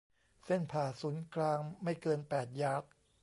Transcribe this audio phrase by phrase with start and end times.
[0.45, 2.83] เส้นผ่าศูนย์กลางไม่เกินแปดยาร์ด